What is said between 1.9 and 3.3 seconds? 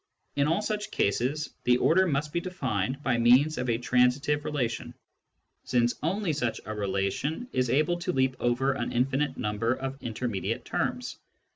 must be defined by